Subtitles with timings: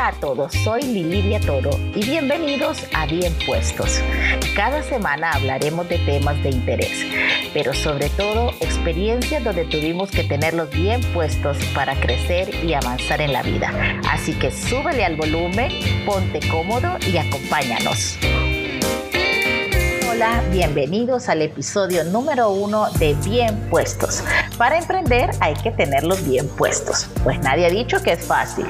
[0.00, 4.00] Hola a todos, soy Lilidia Toro y bienvenidos a Bien Puestos.
[4.56, 7.04] Cada semana hablaremos de temas de interés,
[7.52, 13.34] pero sobre todo experiencias donde tuvimos que tenerlos bien puestos para crecer y avanzar en
[13.34, 14.00] la vida.
[14.10, 15.70] Así que súbele al volumen,
[16.06, 18.16] ponte cómodo y acompáñanos.
[20.10, 24.24] Hola, bienvenidos al episodio número uno de Bien Puestos.
[24.56, 28.64] Para emprender hay que tenerlos bien puestos, pues nadie ha dicho que es fácil.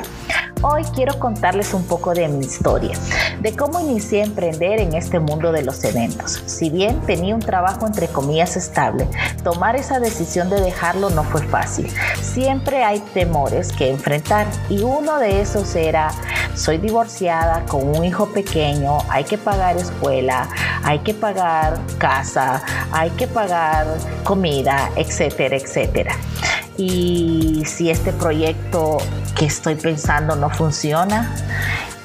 [0.63, 2.95] Hoy quiero contarles un poco de mi historia,
[3.41, 6.43] de cómo inicié a emprender en este mundo de los eventos.
[6.45, 9.09] Si bien tenía un trabajo entre comillas estable,
[9.43, 11.91] tomar esa decisión de dejarlo no fue fácil.
[12.21, 16.11] Siempre hay temores que enfrentar y uno de esos era,
[16.55, 20.47] soy divorciada con un hijo pequeño, hay que pagar escuela,
[20.85, 23.87] hay que pagar casa, hay que pagar
[24.25, 26.15] comida, etcétera, etcétera
[26.81, 28.97] y si este proyecto
[29.37, 31.35] que estoy pensando no funciona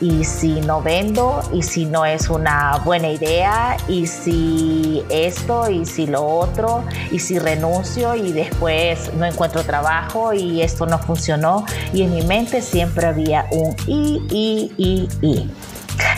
[0.02, 5.86] y si no vendo y si no es una buena idea y si esto y
[5.86, 11.66] si lo otro y si renuncio y después no encuentro trabajo y esto no funcionó
[11.94, 15.50] y en mi mente siempre había un y, y, y, y.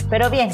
[0.09, 0.49] Pero bien,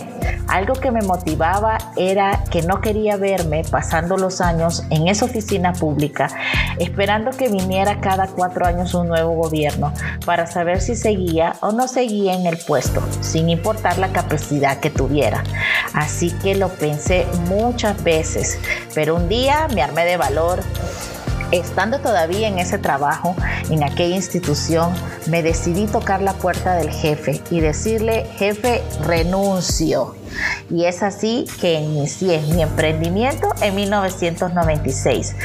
[0.48, 5.74] algo que me motivaba era que no quería verme pasando los años en esa oficina
[5.74, 6.30] pública,
[6.78, 9.94] esperando que viniera cada cuatro años un nuevo gobierno
[10.26, 14.90] para saber si seguía o no seguía en el puesto, sin importar la capacidad que
[14.90, 15.44] tuviera.
[15.94, 18.60] Así que lo pensé muchas veces,
[18.94, 20.62] pero un día me armé de valor
[21.54, 23.36] Estando todavía en ese trabajo,
[23.70, 24.92] en aquella institución,
[25.28, 30.16] me decidí tocar la puerta del jefe y decirle, jefe, renuncio.
[30.70, 35.36] Y es así que inicié mi emprendimiento en 1996.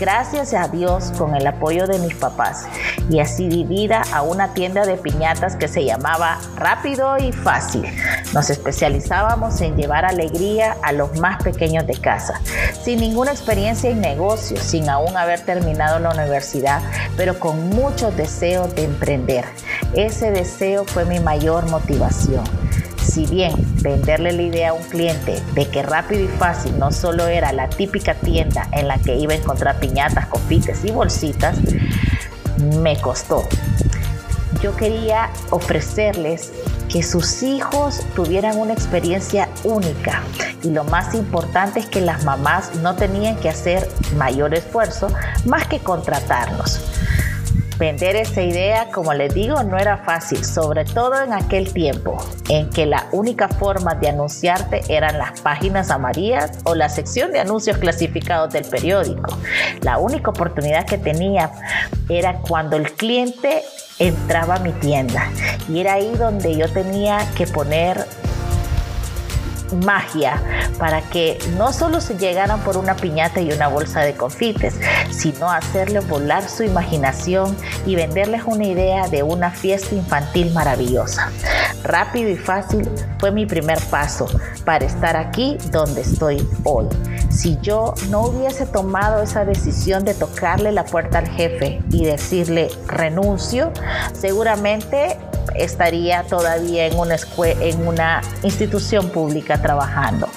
[0.00, 2.66] Gracias a Dios con el apoyo de mis papás.
[3.10, 7.84] Y así vivida a una tienda de piñatas que se llamaba Rápido y Fácil.
[8.32, 12.40] Nos especializábamos en llevar alegría a los más pequeños de casa.
[12.82, 16.80] Sin ninguna experiencia en negocios, sin aún haber terminado la universidad,
[17.16, 19.44] pero con mucho deseo de emprender.
[19.94, 22.44] Ese deseo fue mi mayor motivación.
[23.08, 27.26] Si bien venderle la idea a un cliente de que rápido y fácil no solo
[27.26, 31.56] era la típica tienda en la que iba a encontrar piñatas, copites y bolsitas,
[32.82, 33.48] me costó.
[34.60, 36.52] Yo quería ofrecerles
[36.90, 40.22] que sus hijos tuvieran una experiencia única
[40.62, 45.08] y lo más importante es que las mamás no tenían que hacer mayor esfuerzo
[45.46, 46.80] más que contratarnos.
[47.78, 52.16] Vender esa idea, como les digo, no era fácil, sobre todo en aquel tiempo,
[52.48, 57.38] en que la única forma de anunciarte eran las páginas amarillas o la sección de
[57.38, 59.38] anuncios clasificados del periódico.
[59.82, 61.52] La única oportunidad que tenía
[62.08, 63.62] era cuando el cliente
[64.00, 65.30] entraba a mi tienda
[65.68, 68.06] y era ahí donde yo tenía que poner
[69.84, 70.42] magia
[70.78, 74.74] para que no solo se llegaran por una piñata y una bolsa de confites,
[75.10, 77.56] sino hacerles volar su imaginación
[77.86, 81.30] y venderles una idea de una fiesta infantil maravillosa.
[81.82, 84.26] Rápido y fácil fue mi primer paso
[84.64, 86.86] para estar aquí donde estoy hoy.
[87.30, 92.68] Si yo no hubiese tomado esa decisión de tocarle la puerta al jefe y decirle
[92.86, 93.72] renuncio,
[94.12, 95.16] seguramente
[95.54, 97.16] estaría todavía en una,
[97.60, 100.28] en una institución pública trabajando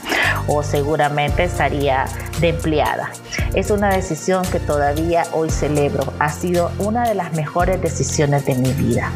[0.47, 2.05] o seguramente estaría
[2.39, 3.11] de empleada.
[3.53, 6.13] Es una decisión que todavía hoy celebro.
[6.19, 9.11] Ha sido una de las mejores decisiones de mi vida.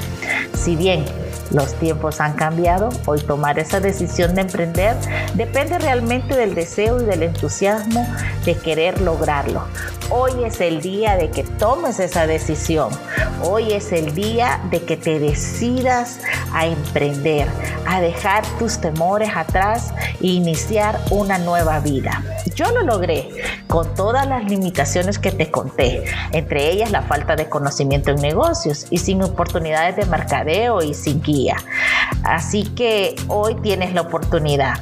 [0.53, 1.06] Si bien
[1.51, 4.95] los tiempos han cambiado, hoy tomar esa decisión de emprender
[5.33, 8.07] depende realmente del deseo y del entusiasmo
[8.45, 9.63] de querer lograrlo.
[10.09, 12.89] Hoy es el día de que tomes esa decisión.
[13.41, 16.19] Hoy es el día de que te decidas
[16.53, 17.47] a emprender,
[17.88, 22.23] a dejar tus temores atrás e iniciar una nueva vida.
[22.56, 23.29] Yo lo logré
[23.67, 28.85] con todas las limitaciones que te conté, entre ellas la falta de conocimiento en negocios
[28.89, 31.16] y sin oportunidades de mercadeo y sin.
[32.24, 34.80] Así que hoy tienes la oportunidad.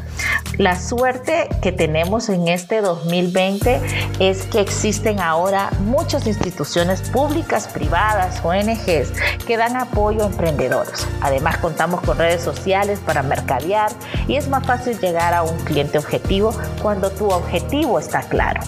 [0.58, 3.82] La suerte que tenemos en este 2020
[4.20, 9.12] es que existen ahora muchas instituciones públicas, privadas, ONGs
[9.48, 11.08] que dan apoyo a emprendedores.
[11.22, 13.92] Además contamos con redes sociales para mercadear
[14.28, 18.62] y es más fácil llegar a un cliente objetivo cuando tu objetivo está claro.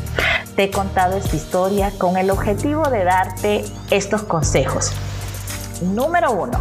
[0.55, 4.91] Te he contado esta historia con el objetivo de darte estos consejos.
[5.81, 6.57] Número uno,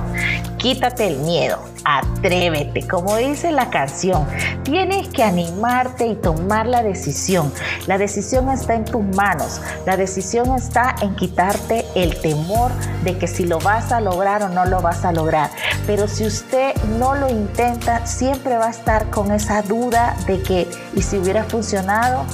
[0.58, 4.26] quítate el miedo, atrévete, como dice la canción.
[4.64, 7.52] Tienes que animarte y tomar la decisión.
[7.86, 9.60] La decisión está en tus manos.
[9.86, 12.72] La decisión está en quitarte el temor
[13.04, 15.50] de que si lo vas a lograr o no lo vas a lograr.
[15.86, 20.68] pero si usted no lo intenta, siempre va a estar con esa duda de que,
[20.94, 22.24] ¿y si hubiera funcionado?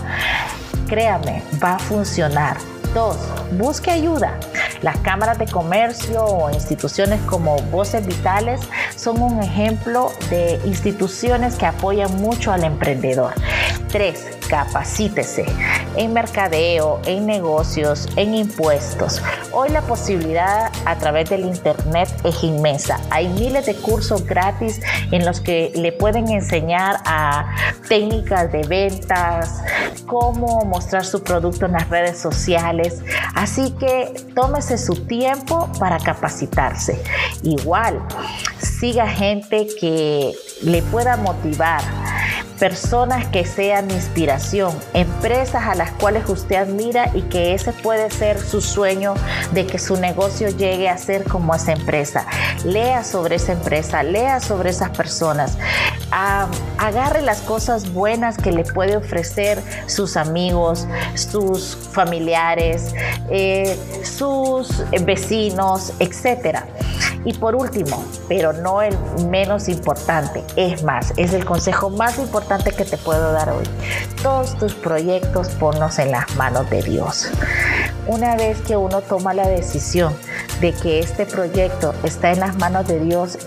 [0.88, 2.56] Créame, va a funcionar.
[2.94, 3.18] Dos,
[3.52, 4.36] busque ayuda.
[4.82, 8.60] Las cámaras de comercio o instituciones como Voces Vitales
[8.96, 13.34] son un ejemplo de instituciones que apoyan mucho al emprendedor.
[13.92, 15.46] Tres, capacítese
[15.96, 19.22] en mercadeo, en negocios, en impuestos.
[19.52, 23.00] Hoy la posibilidad a través del Internet es inmensa.
[23.10, 24.80] Hay miles de cursos gratis
[25.12, 27.54] en los que le pueden enseñar a
[27.88, 29.62] técnicas de ventas,
[30.06, 33.02] cómo mostrar su producto en las redes sociales.
[33.34, 37.00] Así que tómese su tiempo para capacitarse.
[37.42, 38.02] Igual,
[38.58, 40.32] siga gente que
[40.62, 41.82] le pueda motivar
[42.60, 48.38] personas que sean inspiración, empresas a las cuales usted admira y que ese puede ser
[48.38, 49.14] su sueño
[49.52, 52.26] de que su negocio llegue a ser como esa empresa.
[52.64, 55.56] Lea sobre esa empresa, lea sobre esas personas,
[56.12, 62.94] ah, agarre las cosas buenas que le puede ofrecer sus amigos, sus familiares,
[63.30, 66.66] eh, sus vecinos, etcétera.
[67.24, 68.96] Y por último, pero no el
[69.28, 73.64] menos importante, es más, es el consejo más importante que te puedo dar hoy.
[74.22, 77.30] Todos tus proyectos ponlos en las manos de Dios.
[78.06, 80.14] Una vez que uno toma la decisión
[80.60, 83.38] de que este proyecto está en las manos de Dios,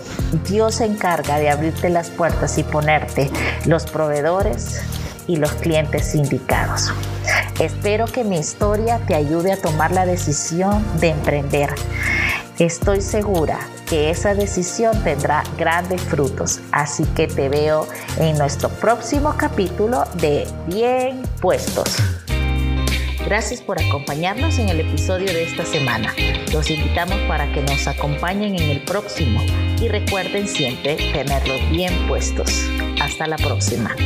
[0.48, 3.30] Dios se encarga de abrirte las puertas y ponerte
[3.66, 4.82] los proveedores
[5.26, 6.92] y los clientes indicados.
[7.58, 11.74] Espero que mi historia te ayude a tomar la decisión de emprender.
[12.58, 13.58] Estoy segura
[13.88, 17.88] que esa decisión tendrá grandes frutos, así que te veo
[18.20, 21.96] en nuestro próximo capítulo de Bien Puestos.
[23.24, 26.14] Gracias por acompañarnos en el episodio de esta semana.
[26.52, 29.40] Los invitamos para que nos acompañen en el próximo
[29.80, 32.68] y recuerden siempre tenerlos bien puestos.
[33.00, 33.96] Hasta la próxima.